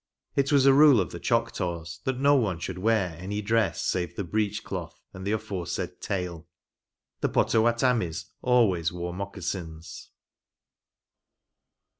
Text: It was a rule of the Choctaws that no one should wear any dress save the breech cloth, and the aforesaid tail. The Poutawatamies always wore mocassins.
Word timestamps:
It 0.35 0.51
was 0.51 0.65
a 0.65 0.73
rule 0.73 0.99
of 0.99 1.11
the 1.11 1.19
Choctaws 1.19 1.99
that 2.05 2.17
no 2.17 2.33
one 2.35 2.57
should 2.57 2.79
wear 2.79 3.15
any 3.19 3.39
dress 3.39 3.85
save 3.85 4.15
the 4.15 4.23
breech 4.23 4.63
cloth, 4.63 4.99
and 5.13 5.27
the 5.27 5.31
aforesaid 5.33 6.01
tail. 6.01 6.47
The 7.19 7.29
Poutawatamies 7.29 8.25
always 8.41 8.91
wore 8.91 9.13
mocassins. 9.13 10.09